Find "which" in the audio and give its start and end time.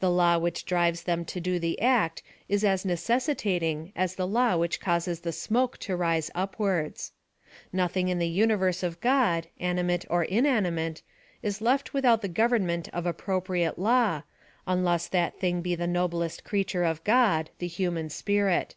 0.38-0.64, 4.56-4.80